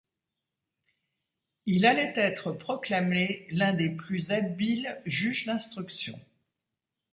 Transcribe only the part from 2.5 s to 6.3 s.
proclamé l’un des plus habiles juges d’instruction.